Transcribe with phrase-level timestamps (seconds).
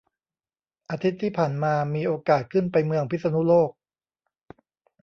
[0.89, 3.69] อาทิตย์ที่ผ่านมามีโอกาสขึ้นไปเมืองพิษณุโลก